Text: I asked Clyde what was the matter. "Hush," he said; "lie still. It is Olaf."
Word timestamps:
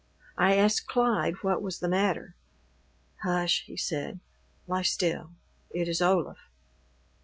I 0.39 0.55
asked 0.55 0.87
Clyde 0.87 1.43
what 1.43 1.61
was 1.61 1.77
the 1.77 1.87
matter. 1.87 2.33
"Hush," 3.21 3.65
he 3.67 3.77
said; 3.77 4.19
"lie 4.65 4.81
still. 4.81 5.33
It 5.69 5.87
is 5.87 6.01
Olaf." 6.01 6.39